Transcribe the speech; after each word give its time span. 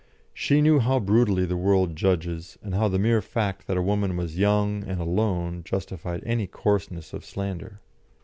She 0.33 0.61
knew 0.63 0.79
how 0.79 0.99
brutally 0.99 1.45
the 1.45 1.55
world 1.55 1.95
judges, 1.95 2.57
and 2.63 2.73
how 2.73 2.87
the 2.87 2.97
mere 2.97 3.21
fact 3.21 3.67
that 3.67 3.77
a 3.77 3.83
woman 3.83 4.17
was 4.17 4.35
young 4.35 4.83
and 4.83 4.99
alone 4.99 5.61
justified 5.63 6.23
any 6.25 6.47
coarseness 6.47 7.13
of 7.13 7.23
slander. 7.23 7.81